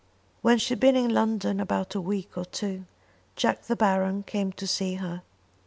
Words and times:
When 0.41 0.57
she 0.57 0.69
had 0.69 0.79
been 0.79 0.95
in 0.95 1.13
London 1.13 1.59
about 1.59 1.93
a 1.93 2.01
week 2.01 2.35
or 2.35 2.43
two 2.45 2.85
Jack 3.35 3.67
De 3.67 3.75
Baron 3.75 4.23
came 4.23 4.51
to 4.53 4.65
see 4.65 4.95
her. 4.95 5.21